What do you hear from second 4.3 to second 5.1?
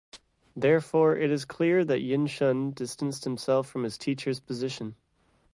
position.